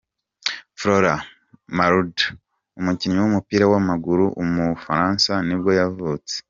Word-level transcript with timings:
Florent 0.79 1.21
Malouda, 1.77 2.25
umukinnyi 2.79 3.17
w’umupira 3.19 3.65
w’amaguru 3.71 4.23
w’umufaransa 4.37 5.31
nibwo 5.47 5.71
yavutse. 5.79 6.35